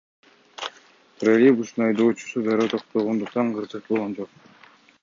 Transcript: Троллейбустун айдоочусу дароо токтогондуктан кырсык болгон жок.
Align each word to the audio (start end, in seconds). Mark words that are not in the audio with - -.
Троллейбустун 1.19 1.85
айдоочусу 1.89 2.37
дароо 2.49 2.67
токтогондуктан 2.73 3.47
кырсык 3.61 3.83
болгон 3.93 4.11
жок. 4.19 4.31